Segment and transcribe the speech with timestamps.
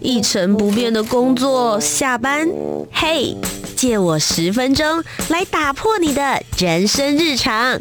[0.00, 2.48] 一成不变的工作，下班，
[2.92, 3.36] 嘿，
[3.76, 7.78] 借我十分钟来打破你的人生日常。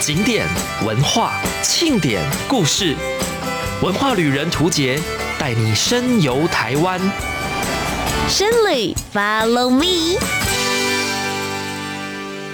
[0.00, 0.46] 景点、
[0.86, 2.94] 文化、庆典、故事，
[3.82, 5.00] 文化旅人图杰
[5.38, 7.00] 带你深游台湾。
[8.28, 10.18] 深旅，Follow me。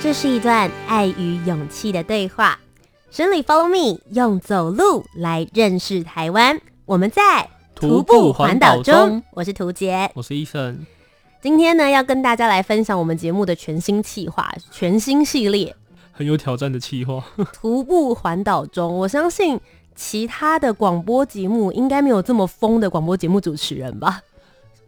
[0.02, 2.58] 这是一段爱与勇气的对话。
[3.12, 6.58] 深旅，Follow me，用走路来认识台湾。
[6.86, 10.86] 我们在徒步环岛中，我是图杰，我是医生。
[11.42, 15.76] 今天呢，要跟大家来分享我们节目的全新企划，全新系列，
[16.10, 17.22] 很有挑战的企划。
[17.52, 19.60] 徒步环岛中，我相信
[19.94, 24.22] 其他的广播节目应该没有这么疯的广播节目主持人吧。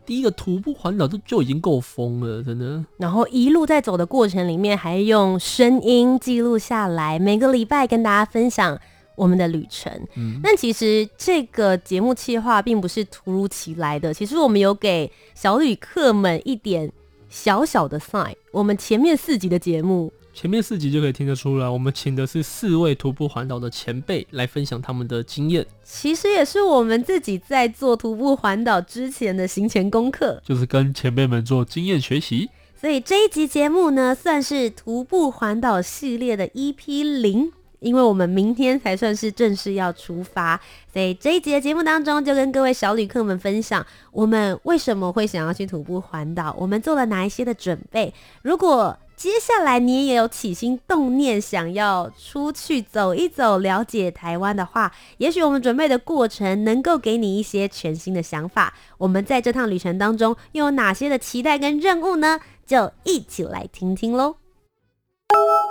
[0.07, 2.85] 第一个徒步环岛就就已经够疯了，真的。
[2.99, 8.79] 然后一路在走的过程里面，还用声音记录下来，每个礼拜跟大家分享
[9.17, 9.93] 我们的旅程。
[10.17, 16.91] 嗯，但其实这个节目企划并不是突如其来的，其实我们有给小旅客们一点
[17.28, 18.34] 小小的 sign。
[18.53, 20.12] 我们前面四集的节目。
[20.35, 25.65] 前面四集就可以听得出来，我们请的是四位徒步环岛的前辈来分享他们的经验。
[25.85, 32.51] 其实也是我们自己在做徒步环岛之前的行前功课，就是跟前辈们做经验学习。
[32.79, 40.61] 所以这一集节目呢，算是徒步环岛系列的 EP 零，因为我们明天才算是正式要出发。
[40.93, 48.12] 所以这一集的节目当中，就跟各位小旅客们分享，我们为什么会想要去徒步环岛，我们做了哪一些的准备。
[48.43, 58.75] 如果接下来你也有起心动念想要出去走一走，了解台湾的话，也许我们准备的过程能够给你一些全新的想法。
[58.98, 62.41] 我们在这趟旅程当中又有哪些的期待跟任务呢？
[62.67, 64.37] 就一起来听听喽。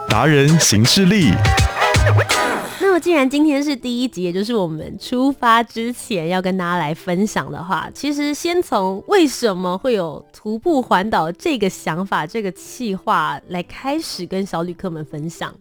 [0.07, 1.31] 达人行事力。
[2.94, 15.51] 那么，既然今天是第一集，也就是我们出发之前要跟大家来分享的话，其实先从为什么会有徒步环岛这个想法、这个计划来开始跟小旅客们分享。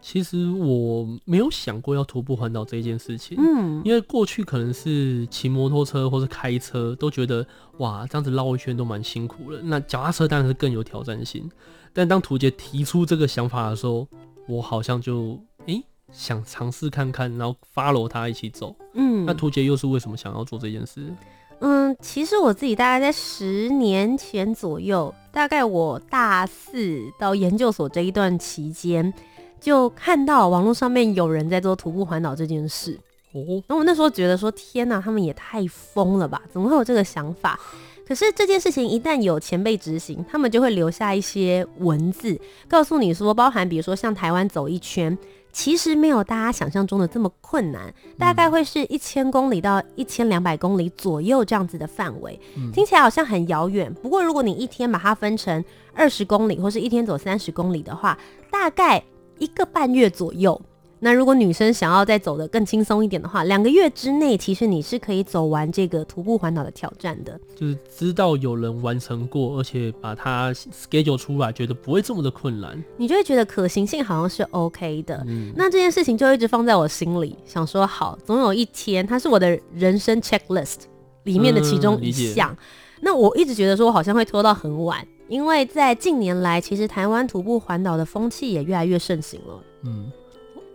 [0.00, 7.44] 其实我没有想过要徒步环岛这件事情，嗯，因为过去可能是骑摩托车或是开车，都觉得
[7.78, 9.60] 哇，这样子绕一圈都蛮辛苦了。
[9.64, 11.50] 那脚踏车当然是更有挑战性。
[11.92, 14.06] 但当图杰提出这个想法的时候，
[14.46, 15.36] 我好像就
[15.66, 15.74] 诶。
[15.74, 18.74] 欸想尝试看看，然后 follow 他一起走。
[18.94, 21.12] 嗯，那图杰又是为什么想要做这件事？
[21.60, 29.12] 嗯，其实我自己大概在十年前左右，大概我大四到研究所这一段期间，
[29.60, 32.98] 就看到网络上面有人在做徒步环岛这件事。
[33.32, 36.42] 哦，那我那时候觉得说，天哪，他们也太疯了吧？
[36.50, 37.60] 怎么会有这个想法？
[38.08, 45.16] 可是这件事情一旦有前辈执行，他们就会留下一些文字，告诉你说，包含比如说像台湾走一圈。
[45.52, 53.92] 其实没有大家想象中的这么困难，大概会是一千公里到一千两百公里左右这样子的范围，嗯，听起来好像很遥远。
[53.94, 58.18] 不过如果你一天把它分成二十公里，或是一天走三十公里的话，
[58.50, 59.02] 大概
[59.38, 60.60] 一个半月左右。
[61.02, 67.40] 那如果女生想要再走得更轻松一点的话，两个月之内，其实你是可以走完这个徒步环岛的挑战的。
[67.56, 75.24] 就是知道有人完成过，而且把它 schedule 出来，觉得不会这么的困难，你就会觉得可行性好像是 OK 的。
[75.26, 80.80] 嗯，那这件事情就一直放在我心里，想说好，总有一天它是我的人生 checklist
[81.22, 82.50] 里面的其中一项。
[82.52, 82.56] 嗯，
[83.00, 89.54] 那我一直觉得说我好像会拖到很晚，因为在近年来，其实台湾徒步环岛的风气也越来越盛行了。
[89.86, 90.12] 嗯。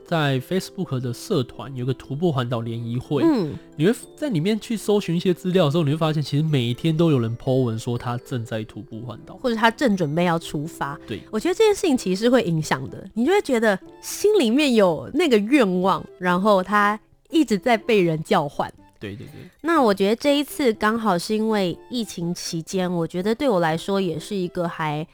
[0.08, 10.98] 在 Facebook 的社团有个徒步环岛联谊会，嗯，你会在里面去搜寻一些资料的时候，你会发现其实每一天都有人 po 文说他正在徒步环岛，或者他正准备要出发。
[11.08, 17.00] 对，我觉得这件事情其实是会影响的，你就会觉得心里面有那个愿望，然后他
[17.30, 18.72] 一直在被人叫唤。
[19.00, 19.50] 对对对。
[19.62, 25.06] 那我觉得这一次刚好是因为疫情期间，我觉得对我来说也是一个还。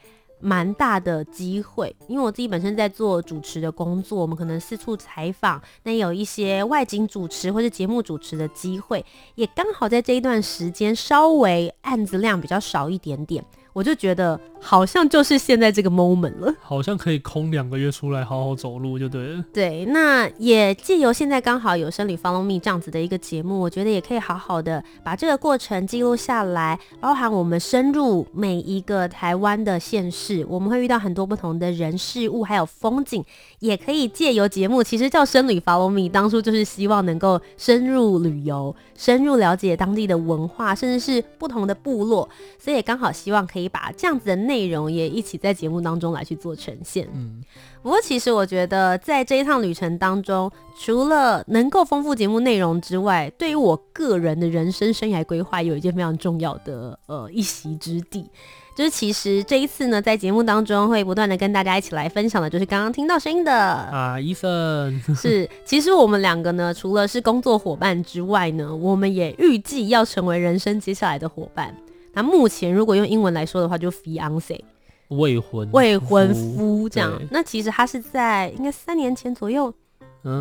[0.42, 9.04] 蛮大的机会，因为我自己本身在做主持的工作，我们可能四处采访，那有一些外景主持或是节目主持的机会，
[9.36, 13.42] 也刚好在这一段时间稍微案子量比较少一点点。
[13.72, 19.44] 我就觉得好像就是现在这个 moment 了，好像可以空两个月出来好好走路就对了。
[19.52, 33.24] 对，那也借由现在刚好有生理 Follow Me 这样子的一个节目，我觉得也可以好好的把这个过程记录下来，包含我们深入每一个台湾的县市，我们会遇到很多不同的人事物，还有风景，
[33.60, 42.28] 也可以借由节目，其实叫生理 Follow Me，当初就是希望能够深入旅游，深入了解当地的文化，甚至是不同的部落，
[42.58, 43.62] 所以也刚好希望可以。
[43.62, 47.08] 可以把这样子的内内容也一起在节目当中来去做呈现。
[47.14, 47.42] 嗯，
[47.82, 58.26] 不过其实我觉得在这一趟旅程当中，除了能够丰富节目内容之外，对于我个人的人生生涯规划有一件非常重要的呃一席之地。
[58.74, 64.48] 就是其实这一次呢，在节目当中会不断的跟大家一起来分享的，就是刚刚听到声音的啊，医生
[65.16, 65.48] 是。
[65.64, 71.74] 其实我们两个呢，除了是工作伙伴之外呢，我们也预计要成为人生接下来的伙伴。
[72.12, 74.58] 那目前如果用英文来说的话，就 fiance
[75.08, 77.12] 未婚未婚夫这样。
[77.30, 79.72] 那其实他是在应该三年前左右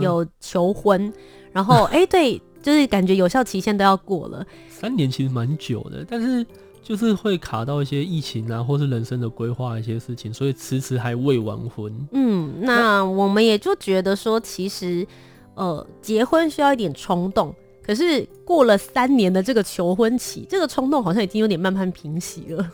[0.01, 1.13] 有求婚，嗯、
[1.51, 4.45] 然后哎、 欸、对，就是感觉有效期限都要过了。
[4.69, 6.45] 三年其实蛮久的，但是。
[6.83, 11.93] 就是会卡到一些疫情啊，或是人生的规划一些事情，所以迟迟还未完婚。
[12.11, 15.05] 嗯，那我们也就觉得说，其实
[15.53, 22.71] 呃，结婚需要一点冲动，可是过了三年的这个求婚期，这个冲动好像已经有点慢慢平息了。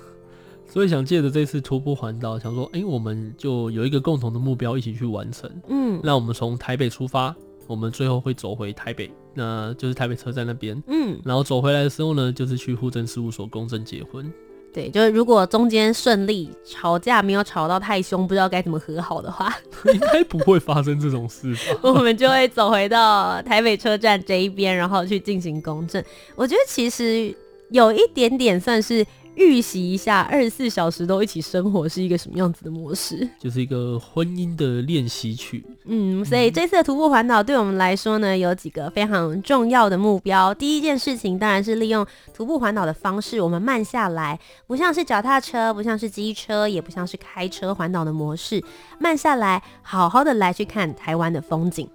[0.68, 5.50] 所以想借着这次徒步环岛，想说，哎、欸，我们就有一个共同的目标，一起去完成。
[5.69, 7.36] 嗯，那我们从台北出发。
[7.65, 10.81] 我们最后会走回台北，那就是台北车站那边。
[10.88, 14.31] 嗯，然后走回来的时候呢，就是去户政事务所公证结婚。
[14.73, 19.55] 对，就是如果中间顺利，吵架没有吵到太凶，不知道该怎么和好的话，
[19.93, 21.79] 应该不会发生这种事吧？
[21.83, 26.03] 我们就会走回到台北车站这一边，然后去进行公证。
[26.35, 27.33] 我觉得其实
[27.69, 29.05] 有一点点算是。
[29.37, 33.27] 预习一下，二十四小时都一起生活是一个什么样子的模式？
[33.39, 35.63] 就是一个婚姻的练习曲。
[35.85, 40.51] 嗯，所以这次的徒步环岛对我们来说呢，有几个非常重要的目标。
[40.53, 48.61] 第一件事情当然是利用徒步环岛的方式，我们慢下来，不像是脚踏车，不像是机车，也不像是开车环岛的模式，
[48.99, 51.87] 慢下来，好好的来去看台湾的风景。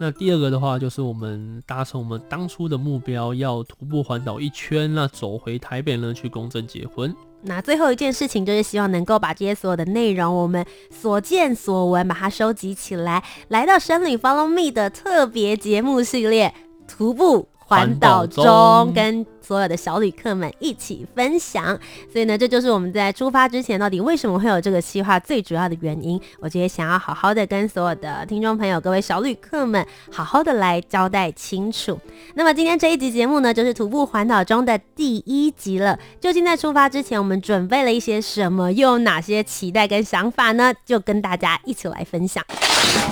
[0.00, 7.14] 那第二个的话，就是我们达成我们当初的目标，要徒步环岛一圈，那走回台北呢，去公证结婚。
[7.42, 16.54] 那最后一件事情，就是希望能够把这些所有的内容，我们所见所闻，把它收集起来，来到山里 Follow Me 的特别节目系列
[16.86, 17.48] 徒步。
[17.70, 21.64] 环岛中跟所有的小旅客们一起分享，
[22.12, 26.20] 所以呢，这就是我们在出发之前到底为什么会有这个计划最主要的原因。
[26.38, 31.98] 我觉得想要好好的跟所有的听众朋友、各位小旅客们好好的来交代清楚。
[32.34, 35.98] 那么今天这一集节目呢，就是徒步环岛中的第一集了。
[36.20, 40.74] 究竟在出发之前，我们准备了一些什么，又有哪些期待跟想法呢？
[40.84, 42.44] 就跟大家一起来分享。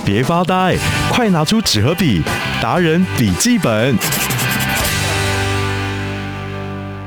[0.05, 0.77] 别发呆，
[1.11, 2.21] 快拿出纸和笔，
[2.61, 3.95] 达人笔记本。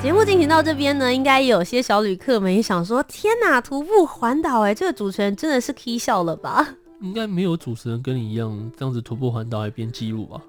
[0.02, 6.66] 节目进行到这边呢，应该有些小旅客们也想说：“天哪，徒步环岛哎，这个主持人真的是 K 笑了吧？”
[7.02, 10.40] 应该没有主持人跟你一样这样子徒步环岛还编记录吧？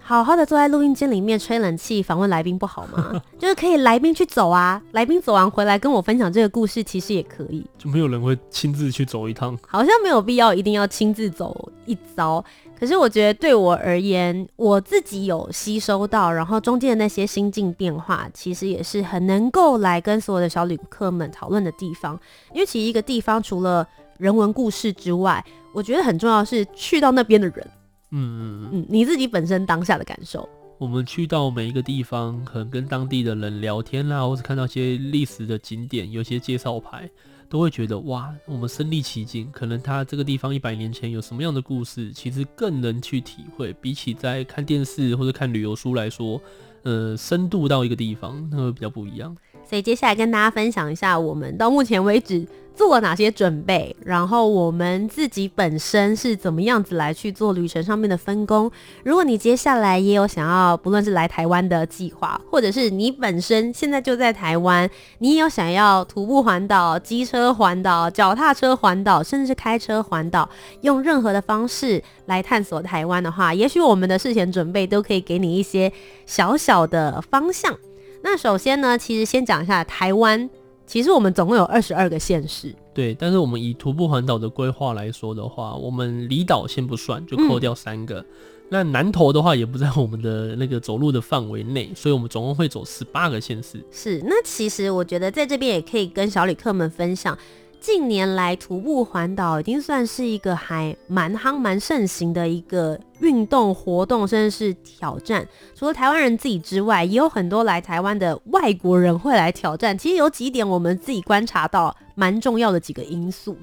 [0.00, 3.22] 好好的坐在录音间里面吹冷气访问来宾不好吗？
[3.40, 7.64] 就是可以来宾去走啊，来宾走完回来跟我分享这个故事，其实也可以。
[7.78, 9.58] 就没有人会亲自去走一趟？
[9.66, 12.44] 好像没有必要一定要亲自走一遭。
[12.84, 22.20] 可是我觉得对我而言，我自己有吸收到，然后中间的那些心境变化，其实也是很能够来跟所有的小旅客们讨论的地方。
[22.52, 23.88] 因为其实一个地方除了
[24.18, 25.42] 人文故事之外，
[25.72, 27.66] 我觉得很重要的是去到那边的人。
[28.10, 30.46] 嗯嗯嗯，你自己本身当下的感受。
[30.76, 37.08] 我们去到每一个地方，可能跟当地的人聊天啦，或者看到一些历史的景点，有些介绍牌，
[37.54, 39.48] 都会觉得哇，我们身历其境。
[39.52, 43.72] 可能他这个地方一百年前有什么样的故事，其实更能去体会。
[43.74, 46.42] 比起在看电视或者看旅游书来说，
[46.84, 49.36] 呃，深度到一个地方，那会比较不一样。
[49.68, 58.70] 所以接下来跟大家分享一下，我们到目前为止做了哪些准备，然后我们自己本身是怎么样子来去做旅程上面的分工。
[59.04, 64.88] 如果你接下来也有想要，不论是来台湾的计划，或者是你本身现在就在台湾，
[65.18, 70.46] 你也有想要徒步环岛、机车环岛、脚踏车环岛，甚至是开车环岛，
[70.82, 75.90] 用任何的方式来探索台湾的话，也许我们的事前准备都可以给你一些
[76.26, 77.76] 小小 的方向。
[78.22, 80.48] 那首先呢，其实先讲一下台湾。
[80.86, 82.74] 其实我们总共有二十二个县市。
[82.92, 88.20] 对，但是我们以徒步环岛的规划来说的话，我们离岛先不算，就扣掉三个。
[88.20, 88.26] 嗯、
[88.68, 93.82] 那南投的话，也不在我们的那个走路的范围内，所以我们总共会走十八个县市。
[93.90, 97.36] 是，那其实我觉得在这边也可以跟小旅客们分享。
[97.80, 105.48] 近年来，徒步环岛已经算是一个还蛮夯、蛮盛行的一个运动活动，甚至是挑战。
[105.74, 109.96] 除了台湾人自己之外，也有很多来台湾的外国人会来挑战。
[109.96, 113.56] 其实有几点我们自己观察到蛮重要的几个因素。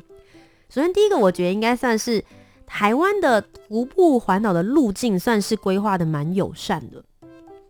[0.67, 2.23] 首先，第一个我觉得应该算是
[2.65, 7.03] 台湾的徒步环岛的路径算是规划的蛮友善的。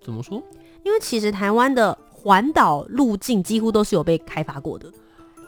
[0.01, 0.41] 怎么说？
[0.83, 4.91] 因为其实台湾的环岛路径几乎都是有被开发过的。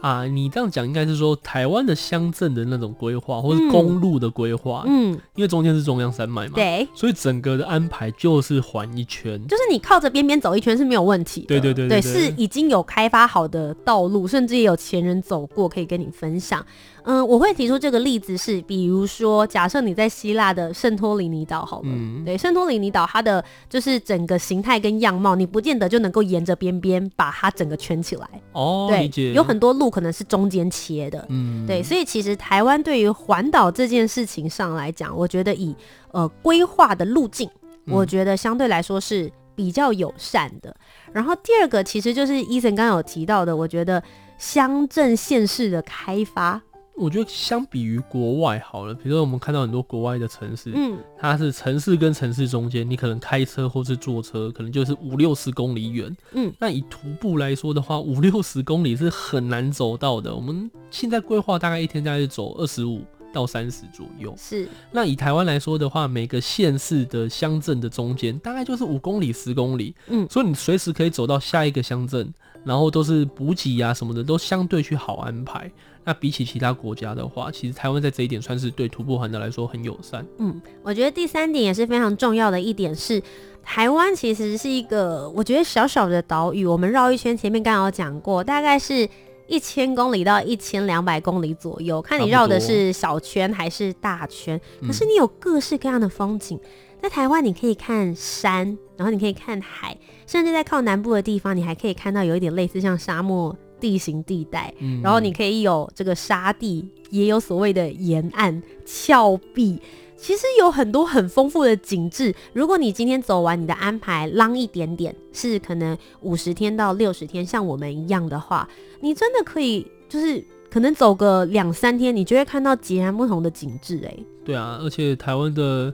[0.03, 16.62] 啊，你这样讲应该是说台湾的乡镇的那种规划，或是公路的规划，嗯，因为中间是中央山脉嘛，对，所以整个的安排就是环一圈，就是你靠着边边走一圈是没有问题的，对对对对，对，是已经有开发好的道路，甚至也有前人走过可以跟你分享。
[17.05, 28.27] 嗯，我会提出这个例子是，比如说，假设你在希腊的圣托里尼岛好了，嗯、对，圣托里尼岛它的就是整个形态跟样貌，你不见得就能够沿着边边把它整个圈起来。
[28.53, 29.33] 哦，对。
[29.33, 31.25] 有很多路可能是中间切的。
[31.29, 35.75] 嗯，对，所以其实台湾对于环岛这件事情上来讲，我觉得以
[36.12, 37.50] 呃规划的路径，
[37.86, 40.69] 我觉得相对来说是比较友善的。
[40.69, 44.01] 嗯、然后第二个其实就是 Eason 刚刚有提到的，我觉得
[44.38, 46.62] 乡镇县市的开发。
[46.95, 60.33] 我觉得相比于国外好了，比如说我们看到很多国外的城市，嗯，它是城市跟城市中间，你可能开车或是坐车，可能就是五六十公里远，嗯，那以徒步来说的话，五六十公里是很难走到的。
[60.35, 64.69] 我们现在规划大概一天大概是走二十五到三十左右，是。
[64.91, 72.31] 那以台湾来说的话，每个县市的乡镇的中间大概就是五公里、十公里，嗯，所以你随时可以走到下一个乡镇，
[72.63, 75.71] 然后都是补给啊什么的都相对去好安排。
[76.05, 80.25] 那比起其他国家的话，其实台湾在这一点算是对徒步环岛来说很友善。
[80.38, 83.22] 嗯，我觉得第三点也是非常重要的一点是，
[83.63, 86.65] 台湾其实是一个我觉得小小的岛屿。
[86.65, 89.07] 我们绕一圈，前面刚刚有讲过，大概是
[89.48, 94.60] 一千公里到一千两百公里左右，看你绕的是小圈还是大圈。
[94.86, 96.60] 可是你有各式各样的风景，
[97.01, 103.55] 在台湾你可以看山，然后你可以看海，甚至在靠南部的地方，你还可以看到有一点类似像沙漠。
[103.83, 104.73] 地形地带，
[105.03, 109.77] 然后你可以有这个沙地，也有所谓的沿岸峭壁，
[110.15, 112.33] 其实有很多很丰富的景致。
[112.53, 118.65] 如果你今天走完你的安排，long 一点点，是可能五十天到六十天，像我们一样的话，
[119.01, 123.99] 你真的可以就是可能走个两三天，你就会看到截然不同的景致。
[124.05, 125.93] 哎，对啊，而且台湾的。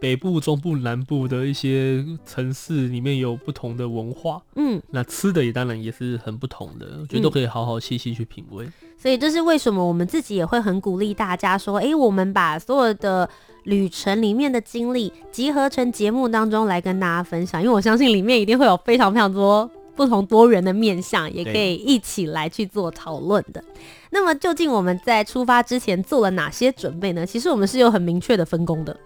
[0.00, 8.66] 北部、中部、南部的一些城市里面有不同的文化，嗯，那吃的也当然也是很不同的，我觉得都可以好好细细去品味。
[8.96, 13.28] 所以这是为什么我们自己也会很鼓励大家说，哎、欸，我们把所有的
[13.64, 23.62] 旅程里面的经历集合成节目当中来跟大家分享，因为我相信里面一定会有非常非常多不同多元的面向，也可以一起来去做讨论的。
[24.10, 27.24] 那么究竟我们在出发之前做了哪些准备呢？
[27.24, 28.98] 其实我们是有很明确的分工的。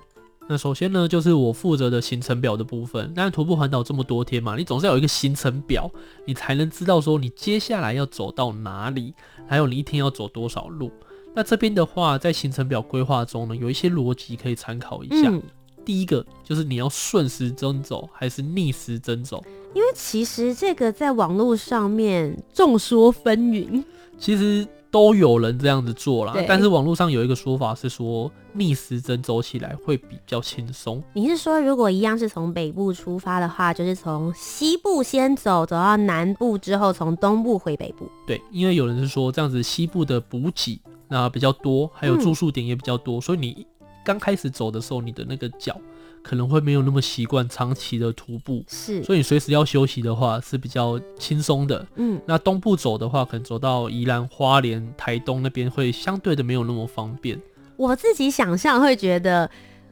[0.47, 3.11] 那首先呢，就是我负责的行程表的部分。
[3.17, 5.91] 那徒步环岛这么多天嘛，你总是要有一个行程表，
[6.27, 9.15] 你才能知道说你接下来要走到哪里，
[9.49, 10.91] 还有你一天要走多少路。
[11.35, 15.31] 那这边的话，在行程表规划中呢，有一些逻辑可以参考一下。
[15.31, 15.43] 嗯、
[15.85, 19.43] 第一个就是你要顺时针走还是逆时针走？
[19.73, 23.83] 因为其实这个在网络上面众说纷纭。
[24.19, 24.67] 其实。
[24.95, 31.03] 都有人这样子做啦，但是网络上有一个说法是说逆时针走起来会比较轻松。
[31.15, 38.09] 你是说如果一样是从北部出发的话，就是从西部先走，走到南部之后从东部回北部？
[38.25, 43.67] 对，因为有人是说这样子西部的补给那比较多，还有住宿点也比较多，嗯、所以你
[44.05, 45.77] 刚开始走的时候，你的那个脚。
[46.25, 51.87] 可能会没有那么习惯长期的徒步，是，所以你随时要休息的话是比较轻松的。
[51.97, 57.39] 嗯，那东部走的话，可能走到宜兰花莲、台东那边会相对的没有那么方便。
[57.77, 59.51] 我自己想象会觉得，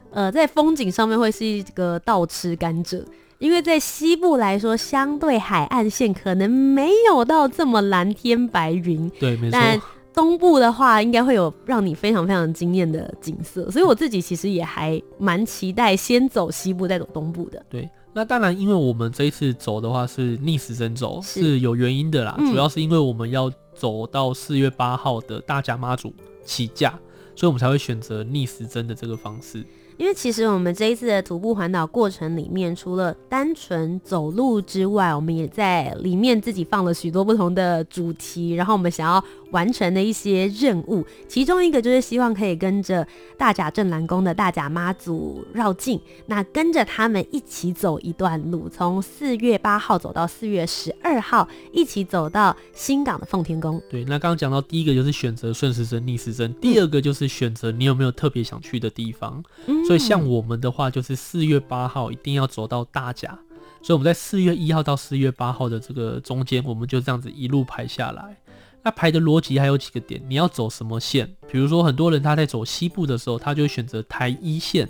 [0.09, 3.05] 呃，在风景上面会是一个倒吃甘蔗，
[3.37, 9.07] 因为在西部来说，相对海岸线可能没有到这么蓝天白云。
[9.19, 9.59] 对，没错。
[10.13, 17.63] 东部的话，应该会有让你非常非常惊艳的景色，所以我自己其实也还蛮期待先走西部再走东部的。
[17.69, 26.13] 对，那当然，因为我们这一次走的话是逆时针走，是，是有原因的啦，嗯、主要是因为我们要走到四月八号的大甲妈祖
[26.45, 26.91] 起驾，
[27.35, 29.65] 所以我们才会选择逆时针的这个方式。
[30.03, 43.07] 因为其实我们这一次的徒步环岛过程里面，除了单纯走路之外，我们也在里面自己放了许多不同的主题，然后我们想要完成的一些任务，其中一个就是希望可以跟着
[43.37, 53.81] 大甲镇澜宫的大甲妈祖绕境，那跟着他们一起走一段路，从四月八号走到四月十二号，一起走到新港的奉天宫。
[53.89, 59.41] 对，那刚刚讲到第一个就是选择顺时针、逆时针，第二个就是选择你有没有特别想去的地方。
[59.67, 63.37] 嗯，所以像我们的话，就是四月八号一定要走到大甲，
[63.81, 68.37] 所以我们在四月一号到四月八号的这个中间，我们就这样子一路排下来。
[68.83, 71.35] 那排的逻辑还有几个点，你要走什么线？
[71.49, 74.89] 比如说很多人他在走西部的时候，他就选择台一线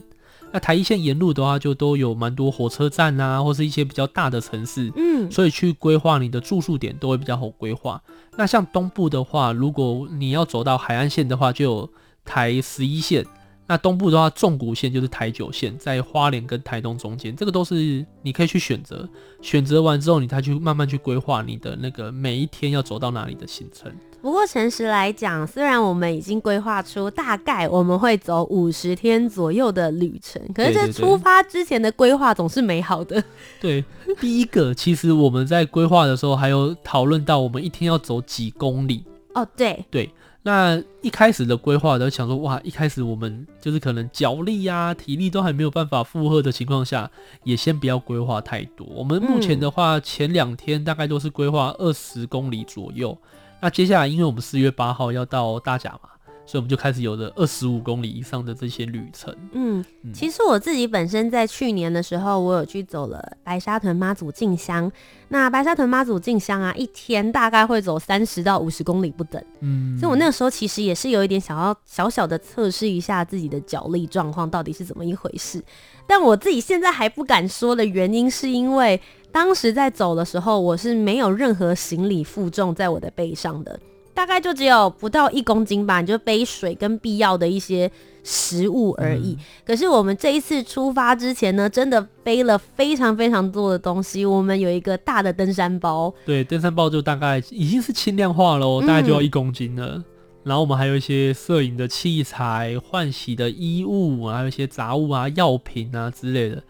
[0.51, 8.01] 那台一线沿路的话，就都有蛮多火车站啊，或是一些比较大的城市，嗯，所以去规划你的住宿点都会比较好规划。
[8.35, 11.89] 那像东部的话，如果你要走到海岸线的话，就有
[12.23, 13.25] 台十一线。
[13.65, 19.07] 那东部的话，纵谷线就是台九线，在花莲跟台东中间，这个都是你可以去选择。
[19.41, 23.91] 选择完之后，你再去慢慢去规划你的那个每一天要走到哪里的行程。
[24.21, 33.21] 不过诚实来讲，虽然我们已经规划出大概我们会走五十天左右的旅程，可是这出发之前的规划总是美好的。
[33.59, 33.83] 对，
[34.19, 39.03] 第一个其实我们在规划的时候还有讨论到我们一天要走几公里。
[39.33, 40.09] 哦，对对。
[40.45, 47.09] 那一开始的规划都想说，哇，一开始我们就是可能脚力呀、体力都还没有办法负荷的情况下，
[47.45, 48.85] 也先不要规划太多。
[48.87, 53.17] 我们目前的话，前两天大概都是规划二十公里左右。
[53.61, 56.09] 那接下来，因为我们四月八号要到大甲嘛。
[56.45, 59.33] 所以我们就开始有了二十五公里以上的这些旅程。
[59.53, 59.83] 嗯，
[60.13, 64.91] 其实我自己本身在去年的时候，我有去走了白沙屯妈祖进香。
[65.29, 69.41] 那白沙屯妈祖进香啊，一天大概会走三十到五十公里不等。
[69.61, 75.63] 嗯，所以我那个时候其实也是有一点想要小小的测试一下自己的脚力状况到底是怎么一回事。
[76.05, 78.99] 但我自己现在还不敢说的原因，是因为
[79.31, 83.79] 当时在走的时候，我是没有任何行李负重在我的背上的。
[84.13, 87.91] 大概就只有不到一公斤吧，你就背水跟必要的一些
[88.23, 89.37] 食物而已。
[89.39, 89.45] 嗯。
[89.65, 94.25] 可是我们这一次出发之前呢，真的背了非常非常多的东西。
[94.25, 99.93] 我们有一个大的登山包，对，登山包就大概已经是轻量化了，大概就要一公斤了。
[99.95, 100.03] 嗯。
[100.43, 106.61] 然后我们还有一些摄影的器材、换洗的衣物，还有一些杂物啊、药品啊之类的。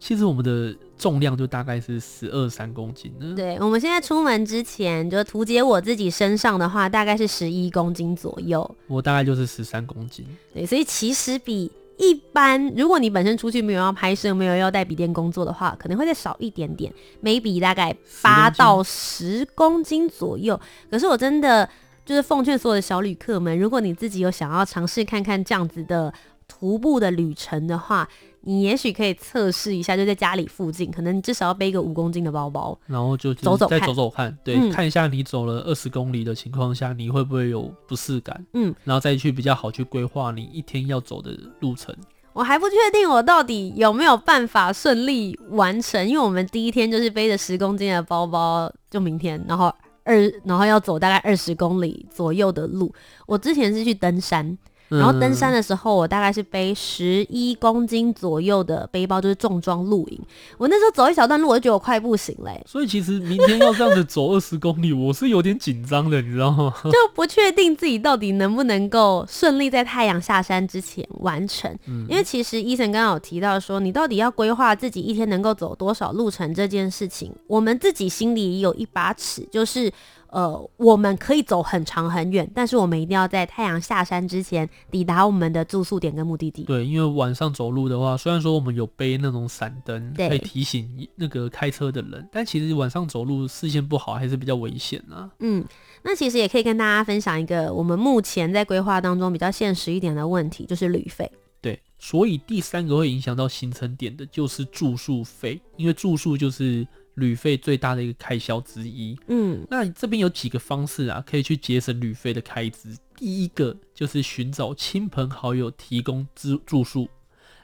[0.00, 0.74] 其实我们的。
[1.00, 3.34] 重量就大概是十二三公斤呢。
[3.34, 8.76] 对，我们现在出门之前，就图解我自己身上的话，大概是十一公斤左右。
[8.86, 10.26] 我大概就是十三公斤。
[10.52, 16.92] 对，所以其实比一般，如果你本身出去没有要拍摄，没有要带笔电工作的话，可能会再少一点点
[17.22, 20.60] ，maybe 大概八到十公斤左右。
[20.90, 21.66] 可是我真的
[22.04, 26.12] 就是奉劝所有的小旅客们，如果你自己有想要尝试看看这样子的
[26.50, 28.08] 徒步的旅程的话，
[28.40, 38.44] 你也许可以测试一下，就在家里附近，可能你至少要背一个五公斤的包包，然后就走走再走走看，对，嗯、看一下你走了二十公里的情况下，你会不会有不适感？
[38.54, 41.94] 嗯，然后再去比较好去规划你一天要走的路程。
[42.32, 49.72] 我还不确定我到底有没有办法顺利完成，因为我们第一天就是背着十公斤的包包，就明天，然后
[50.04, 52.92] 二，然后要走大概二十公里左右的路。
[53.26, 54.58] 我之前是去登山。
[54.90, 60.20] 然后登山的时候，我大概是背十一公斤左右的背包，就是重装露营。
[60.58, 62.60] 我那时候走一小段路，我就觉得我快不行嘞。
[62.66, 66.74] 所以其实明天要这样子走二十公里，我是有点紧张的，你知道吗？
[66.84, 71.70] 就不确定自己到底能不能够顺利在太阳下山之前完成。
[71.86, 79.92] 嗯，因为其实医生刚刚有提到说，你到底要规划自己一天能够走多少路程这件事情，我们自己心里有一把尺，就是。
[80.32, 86.62] 呃，我们可以走很长很远，但是我们一定要在太阳下山之前抵达我们的住宿点跟目的地。
[86.64, 95.28] 对，因为晚上走路的话，虽然说我们有背那种闪灯，可以提醒那个开车的人，但其实晚上走路视线不好还是比较危险啊。
[95.40, 95.64] 嗯，
[96.02, 101.30] 那其实也可以跟大家分享一个我们目前在规划当中比较现实一点的问题，就是旅费。
[101.60, 106.86] 对，所以第三个会影响到行程点的就是住宿费，因为住宿就是。
[107.14, 112.96] 旅费最大的一个开销之一，嗯，那这边有几个方式啊，可以去节省旅费的开支。
[113.16, 117.08] 第一个就是寻找亲朋好友提供住住宿，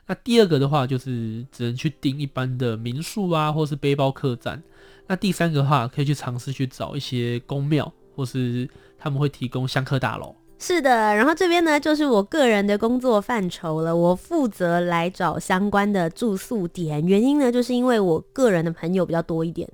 [0.06, 4.62] 那第二个的话就是只能去订一般的民宿啊，或是背包客栈。
[5.06, 10.34] 那第三个的话，可以去尝试去找一些宫庙，或是他们会提供香客大楼。
[10.58, 13.94] 是的，然后这边呢，就是我个人的工作范畴了。
[13.94, 19.68] 我负责来找相关的住宿点，原因呢，就是因为我个人的朋友比较多一点。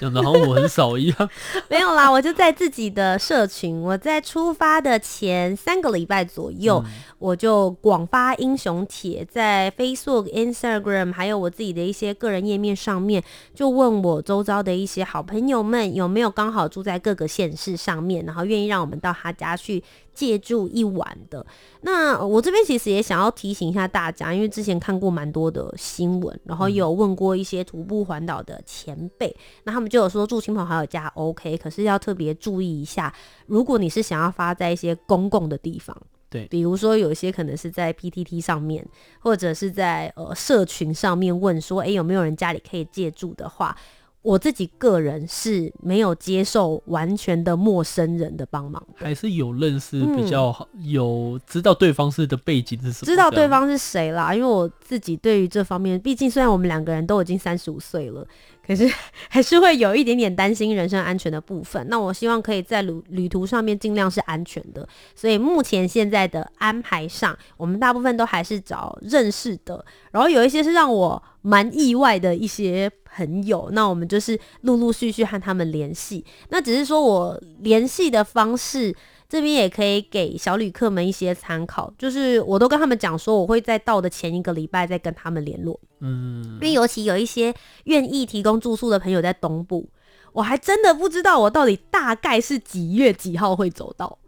[0.00, 1.30] 讲的好像我很少一样，
[1.68, 13.22] 没有啦，我就在自己的社群，我在出发的前三个礼拜左右，嗯、我就广发英雄帖，在 Facebook、Instagram 还有我自己的一些个人页面上面，
[13.54, 19.82] 就问我周遭的一些好朋友们有没有刚好住在各个县市上面，然后愿意让我们到他家去。
[20.18, 21.46] 借住一晚的，
[21.82, 33.14] 那我这边其实也想要提醒一下大家，因为之前看过蛮多的新闻，然后有问过一些徒步环岛的前辈，那他们就有说住亲朋好友家 OK，可是要特别注意一下，
[33.46, 35.96] 如果你是想要发在一些公共的地方，
[36.28, 38.84] 对，比如说有一些可能是在 PTT 上面，
[39.20, 43.76] 或者是在呃社群上面问说，诶、欸，有没有人家里可以借住的话。
[44.22, 54.34] 我自己个人是没有接受完全的陌生人的帮忙，还是有认识比较好，嗯、有知道对方是的背景是什么，知道对方是谁啦。
[54.34, 58.26] 因为我自己对于这方面，毕竟虽然我们两个人都已经三十五岁了，
[58.66, 58.90] 可是
[59.28, 61.86] 还是会有一点点担心人身安全的部分。
[61.90, 64.88] 那我希望可以在旅旅途上面尽量是安全的。
[65.14, 76.24] 所以目前现在的安排上，我们大部分都还是找认识的，然后有一些是让我蛮意外的一些朋友，那我们就是陆陆续续和他们联系。
[76.48, 78.96] 那只是说我联系的方式。
[79.28, 85.78] 这边也可以给小旅客们一些参考，就是我都跟他们讲说，我会在到的前一个礼拜再跟他们联络。
[86.00, 89.86] 嗯，因为尤其有一些愿意提供住宿的朋友在东部，
[90.32, 94.18] 我还真的不知道我到底大概是几月几号会走到。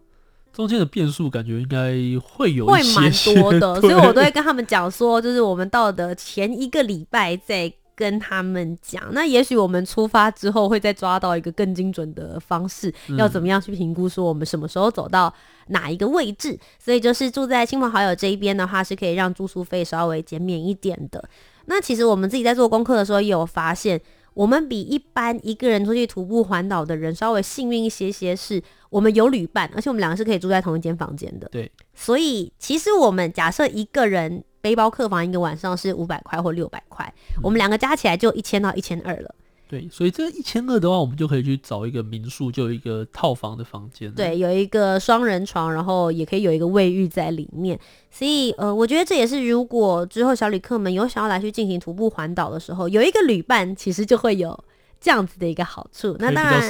[0.52, 7.72] 中间的变数感觉应该会有会蛮多的，所以我都会跟他们讲说，就是我们到的前一个礼拜再。
[8.00, 15.30] 跟他们讲，那也许我们出发之后会再抓到一个更精准的方式，嗯、要怎么样去评估说我们什么时候走到
[15.66, 16.58] 哪一个位置。
[16.78, 21.22] 所以就是住在亲朋好友这一边的话，是可以让住宿费稍微减免一点的。
[21.66, 24.00] 那其实我们自己在做功课的时候也有发现，
[24.32, 31.46] 我们比一般一个人出去徒步环岛的人稍微幸运一些些，是我们有旅伴，而且我们两个是可以住在同一间房间的。
[31.52, 34.42] 对，所以其实我们假设一个人。
[34.61, 39.35] 背包客房一个晚上是五百块或六百块，我们两个加起来就一千到一千二了。
[39.68, 44.11] 对，所以这一千二的话，我们就可以去找一个民宿，就有一个套房的房间。
[44.11, 47.79] 对，有一个双人床，然后也可以有一个卫浴在里面。
[48.11, 54.59] 所以，呃，我觉得这也是如果之后小旅客们有想要来去进行徒步环岛的时候，有一个旅伴，其实就会有
[55.01, 56.16] 这样子的一个好处。
[56.18, 56.61] 那当然，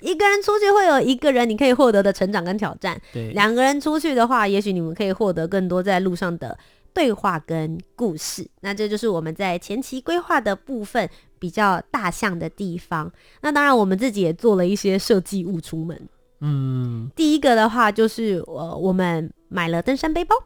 [0.00, 2.96] 一个人出去会有一个人你可以获得的成长跟挑战。
[3.12, 6.56] 对，两个人出去的话，也许你们可以获得更多在路上的。
[6.94, 13.12] 对话跟故事，那这就是我们在前期规划的部分比较大项的地方。
[13.42, 16.08] 那当然，我们自己也做了一些设计物出门。
[16.40, 20.36] 嗯，第一个的话就是呃，我们买了登山背包。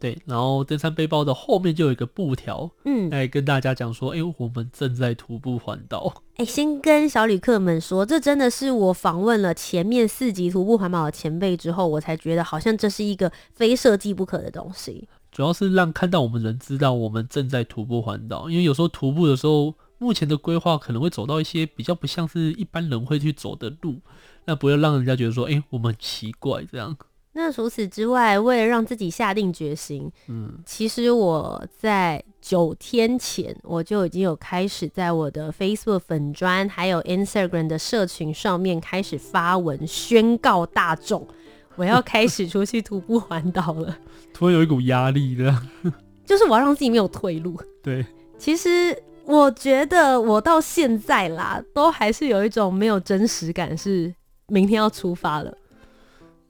[0.00, 6.22] 对，然后登山背包的后面就有一个布条，嗯，来跟大家讲说，哎，我们正在徒步环岛。
[6.36, 15.08] 哎，先跟小旅客们说，这真的是我访问了前面四集徒步环岛的前辈之后，我才觉得好像这是一个非设计不可的东西。
[15.38, 24.00] 主要是让看到我们人知道我们正在徒步环岛，因为有时候徒步的时候，目前的规划可能会走到一些比较不像是一般人会去走的路，
[24.46, 26.96] 那不要让人家觉得说，哎、欸，我们很奇怪这样。
[27.34, 41.28] 那除此之外，为了让自己下定决心，嗯，其实我在九天前我就已经有开始在我的 Facebook 粉砖还有 Instagram 的社群上面开始发文宣告大众。
[41.76, 43.96] 我要开始出去徒步环岛了，
[44.38, 45.52] 突然有一股压力的，
[46.24, 47.60] 就是我要让自己没有退路。
[47.82, 48.06] 对，
[48.38, 54.14] 其实我觉得我到现在啦，都还是有一种没有真实感，是
[54.46, 55.52] 明天要出发了。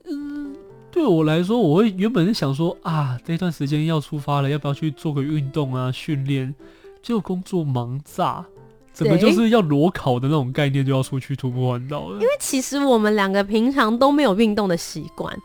[0.05, 0.55] 嗯，
[0.91, 6.53] 对我来说，我会原本是想说啊，这段时间要出发了，要不要去做个运动啊，训练？
[7.01, 8.45] 结果工作忙炸。
[8.91, 12.15] 怎么就是要裸考的那种概念，就要出去徒步环岛了？
[12.15, 15.35] 因为其实我们两个平常都没有运动的习惯。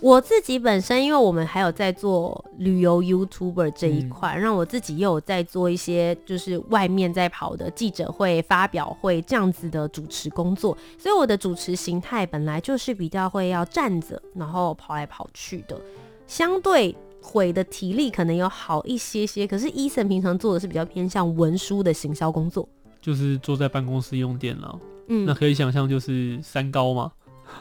[0.00, 15.80] 我自己本身，因为我们还有在做旅游 YouTuber 这一块，嗯、让我自己又有在做一些就是外面在跑的记者会、发表会这样子的主持工作，所以我的主持形态本来就是比较会要站着，然后跑来跑去的，
[16.26, 16.96] 相对。
[17.20, 22.66] 毁的体力可能有好一些些，可是 Eason 平常做的是比较偏向文书的行销工作，
[23.02, 24.80] 就是坐在办公室用电脑。
[25.08, 27.12] 嗯，那可以想象就是三高嘛，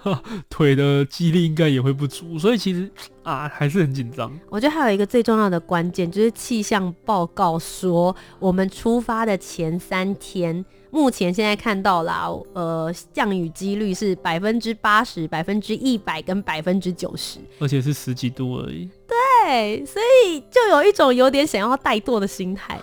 [0.50, 2.90] 腿的肌力应该也会不足，所以其实
[3.24, 4.32] 啊还是很紧张。
[4.50, 10.66] 我觉得还有一个最重要的关键就是气象报告说，我们出发的前三天。
[10.90, 18.90] 目前现在看到啦，呃，降雨几率是百分之八十、百分之一百跟百分之九十，而且是十几度而已。
[19.06, 22.80] 对，所以就有一种有点想要怠惰的心态。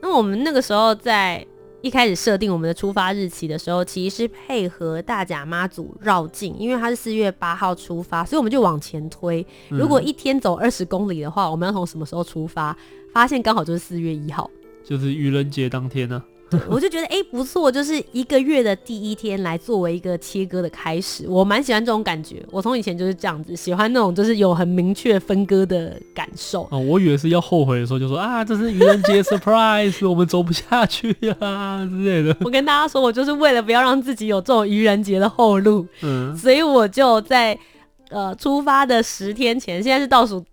[0.00, 1.44] 那我们那个时候在
[1.80, 9.46] 一开始设定我们的出发日期的时候，其实是配合大甲妈祖绕境，因为它是四月八号出发，所以我们就往前推。
[9.68, 12.76] 如果一天走二十公里的话，我们要从什么时候出发？
[13.12, 14.50] 发现刚好就是四月一号，
[14.84, 16.37] 就是愚人节当天呢、啊。
[16.50, 22.42] 对， 我就觉得哎、欸、不错，就是一个月的第一天来作为一个切割的开始，我蛮喜欢这种感觉。
[22.50, 26.66] 我从以前就是这样子，喜欢那种就是有很明确分割的感受。
[26.70, 32.36] 哦，我以为是要后悔的时候就说啊，这是愚人节 surprise， 我们走不下去呀、啊、之类的。
[32.40, 37.58] 我跟大家说，我就是为了不要让自己有这种愚人节的后路，嗯，所以我就在
[38.10, 40.44] 呃出发的十天前，现在是倒数。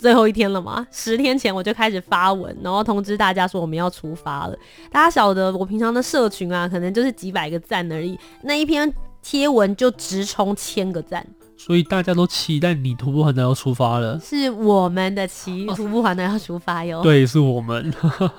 [0.00, 4.56] 最后一天了嘛，十天前我就开始发文，然后通知大家说我们要出发了。
[4.90, 17.02] 大家晓得我平常的社群啊，可能就是几百个赞而已，那一篇贴文就直冲千个赞，所以大家都期待你徒步环岛要出发了，是我们的骑徒步环岛要出发哟。
[17.04, 17.92] 对，是我们。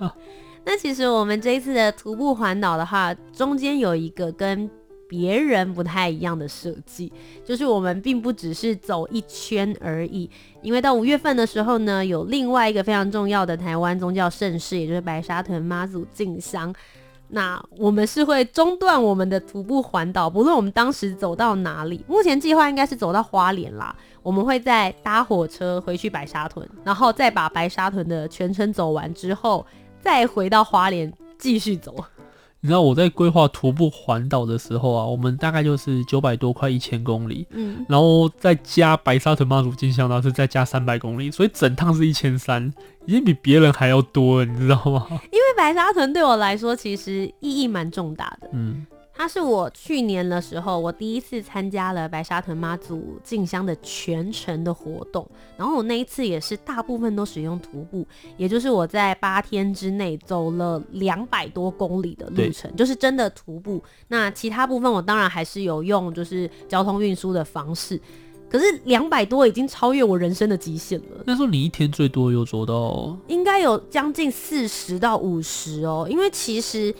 [0.65, 4.69] 那其实我们这一次的徒步环岛的话，中间有一个跟
[5.12, 7.12] 别人不太一样的设计，
[7.43, 10.30] 就是我们并不只是走一圈而已，
[10.62, 16.74] 因为到五月份的时候呢，有另外一个非常重要的台湾宗教盛事，也就是白沙屯妈祖进香。
[17.28, 22.06] 那我们是会中断我们的徒步环岛，不论我们当时走到哪里。
[22.08, 23.93] 目前计划应该是走到花莲啦，
[24.24, 29.65] 我们会再搭火车回去白沙屯，然后再把白沙屯的全程走完之后，
[30.00, 31.93] 再回到花莲继续走。
[32.63, 42.71] 你知道我在规划徒步环岛的时候啊，我们大概就是九百多块一千公里，嗯，然后再加白沙屯妈祖进香，然后是再加三百公里，所以整趟是一千三，
[43.08, 45.08] 已经比别人还要多了，你知道吗？
[45.10, 48.86] 因为白沙屯对我来说其实意义蛮重大的，嗯。
[49.22, 58.04] 它是我去年的时候，我第一次参加了白沙屯妈祖进香的全程的活动，然后我那一次也是大部分都使用徒步，
[58.36, 63.80] 也就是我在八天之内走了两百多公里的路程，就是真的徒步。
[64.08, 68.02] 那其他部分我当然还是有用，就是交通运输的方式。
[68.50, 71.24] 可是两百多已经超越我人生的极限了。
[71.28, 73.16] 那时候你一天最多有走到？
[73.28, 76.92] 应该有将近四十到五十哦，因为其实。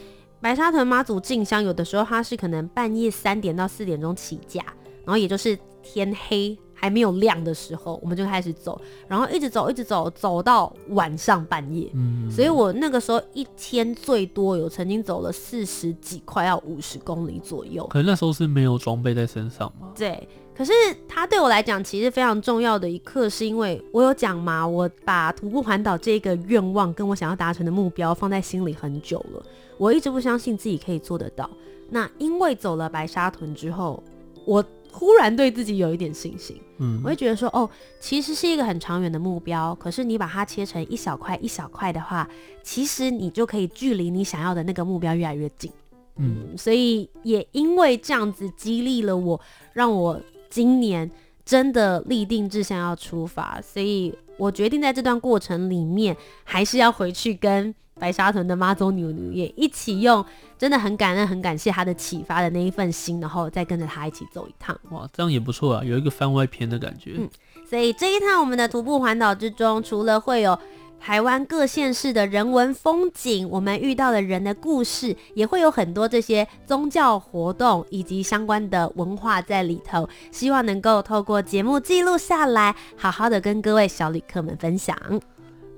[0.42, 4.62] 白沙屯妈祖进香，有的时候它是可能半夜三点到四点钟起驾，
[5.06, 11.88] 然后也就是天黑还没有亮的时候，我们就开始走，然后一直走，一直走，走到晚上半夜。
[11.94, 17.86] 嗯，所以我那个时候一天最多有曾经走了四十几，快要五十公里左右。
[17.86, 19.90] 可能那时候是没有装备在身上吗？
[19.96, 20.28] 对。
[20.54, 20.74] 可是
[21.08, 29.44] 它对我来讲，其实非常重要的一刻，是因为我有讲嘛，我把徒步环岛这个愿望跟我想要达成的目标放在心里很久了。
[29.78, 31.48] 我一直不相信自己可以做得到。
[31.90, 34.04] 那因为走了白沙屯之后，
[34.46, 36.62] 我忽然对自己有一点信心。
[36.78, 39.74] 嗯，我会觉得说，哦，其实是一个很长远的目标。
[39.76, 42.30] 可是你把它切成一小块一小块的话，
[42.62, 45.72] 其实你就可以距离你想要的那个目标越来越近。
[46.18, 49.40] 嗯，所以也因为这样子激励了我，
[49.74, 50.22] 让我。
[50.54, 51.10] 今年
[51.46, 60.26] 真的立定志向要出发，所以我决定在这段过程里面，还是要回去跟白沙屯的妈祖牛牛也一起用，
[60.58, 64.76] 真的很感恩、很感谢他的启发的那一份心，然后再跟着他一起走一趟。
[64.90, 67.14] 哇，这样也不错啊，有一个番外篇的感觉。
[67.18, 67.30] 嗯，
[67.70, 70.58] 所以这一趟我们的徒步环岛之中，除了会有。
[71.04, 80.08] 台湾各县市的人文风景，我们遇到的人的故事，也会有很多这些宗教活动以及相关的文化在里头。
[80.30, 84.96] 希望能够透过节目记录下来，好好的跟各位小旅客们分享。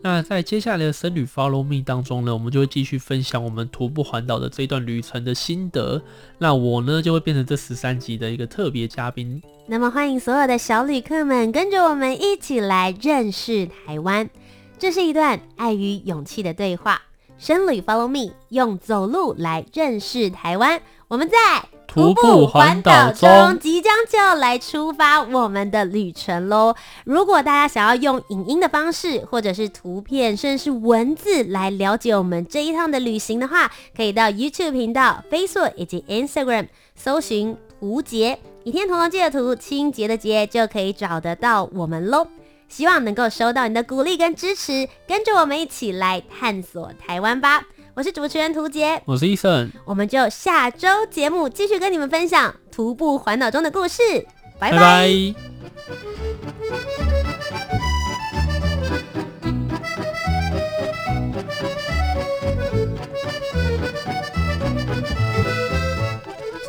[0.03, 6.01] 那在接下来的深旅 Follow Me 当中呢，我们就会继续分享我们徒步环岛的这一段旅程的心得。
[6.37, 9.41] 那我呢，就会变成这十三集的一个特别嘉宾。
[9.65, 14.29] 那么欢迎所有的小旅客们跟着我们一起来认识台湾。
[14.77, 17.01] 这是一段爱与勇气的对话。
[17.37, 20.81] 深旅 Follow Me，用走路来认识台湾。
[21.07, 26.75] 我们在徒步环岛中，即将就要来出发我们的旅程喽。
[27.03, 42.27] 如果大家想要用影音的方式，或者是图片，甚至是文字来了解我们这一趟的旅行的话，可以到 YouTube 频道、Facebook 以及 Instagram 搜寻“胡杰”，倚天屠龙记的屠，清洁的洁，就可以找得到我们喽。
[42.69, 47.63] 希望能够收到你的鼓励跟支持，跟着我们一起来探索台湾吧！
[47.95, 54.01] 我是主持人涂杰，我是 Eason，我们就下周节目继续跟你们分享徒步环岛中的故事，
[54.57, 54.77] 拜拜。
[54.77, 55.07] 拜拜。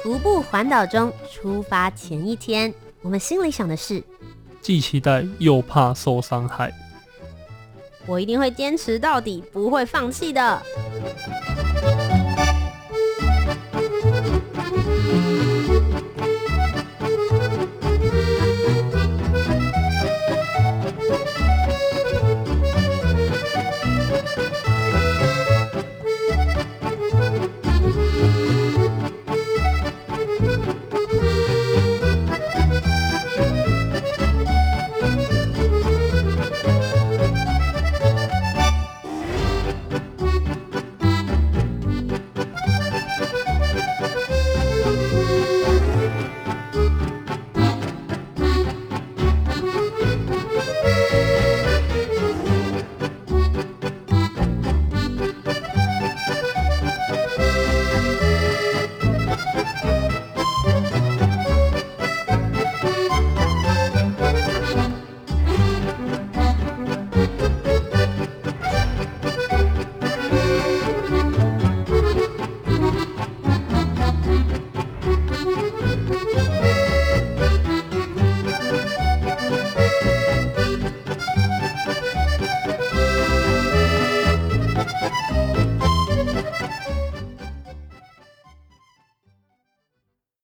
[0.03, 4.05] 徒步环岛中，出发前一天，我们心里想的是。
[4.61, 6.71] 既期待又怕受伤害，
[8.07, 10.63] 我一定会坚持到底，不会放弃的。